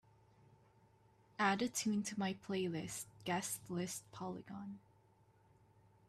[1.37, 4.79] Add a tune to my playlist Guest List Polygon